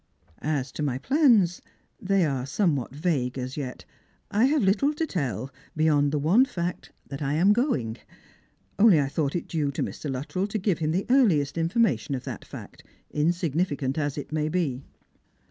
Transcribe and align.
"As 0.59 0.71
to 0.71 0.81
my 0.81 0.97
plans, 0.97 1.61
they 2.01 2.25
are 2.25 2.47
somewhat 2.47 2.91
vague 2.91 3.37
as 3.37 3.55
yet. 3.55 3.85
I 4.31 4.45
have 4.45 4.63
little 4.63 4.95
to 4.95 5.05
tell 5.05 5.51
beyond 5.77 6.11
the 6.11 6.17
one 6.17 6.43
fact 6.43 6.91
that 7.09 7.21
I 7.21 7.33
am 7.35 7.53
going. 7.53 7.97
Only 8.79 8.99
I 8.99 9.07
thought 9.07 9.35
it 9.35 9.47
due 9.47 9.69
to 9.69 9.83
Mr. 9.83 10.09
Luttrell 10.11 10.47
to 10.47 10.57
give 10.57 10.79
him 10.79 10.89
the 10.89 11.05
earliest 11.11 11.55
information 11.55 12.15
of 12.15 12.23
that 12.23 12.43
fact, 12.43 12.83
insignificant 13.11 13.99
as 13.99 14.17
it 14.17 14.31
may 14.31 14.49
be." 14.49 14.81